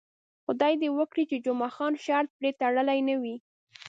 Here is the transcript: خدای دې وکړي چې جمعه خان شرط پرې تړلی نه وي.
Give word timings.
خدای 0.45 0.73
دې 0.81 0.89
وکړي 0.97 1.23
چې 1.29 1.37
جمعه 1.45 1.69
خان 1.75 1.93
شرط 2.05 2.29
پرې 2.37 2.51
تړلی 2.59 2.99
نه 3.09 3.15
وي. 3.21 3.35